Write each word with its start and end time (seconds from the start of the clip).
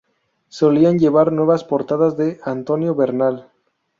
Solían 0.47 0.97
llevar 0.97 1.31
nuevas 1.31 1.63
portadas 1.63 2.17
de 2.17 2.39
Antonio 2.43 2.95
Bernal. 2.95 3.51